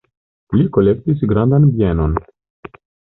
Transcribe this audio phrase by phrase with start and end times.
[0.59, 2.17] Li kolektis grandan bienon.